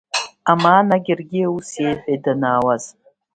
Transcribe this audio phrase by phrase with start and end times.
[0.51, 2.83] Амаан Агергиа ус иеиҳәет данаауаз…